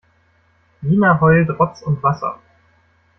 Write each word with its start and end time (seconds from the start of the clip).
Lina 0.81 1.19
heult 1.19 1.47
Rotz 1.59 1.83
und 1.83 2.01
Wasser. 2.01 2.39